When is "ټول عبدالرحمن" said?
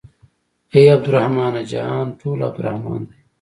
2.19-3.01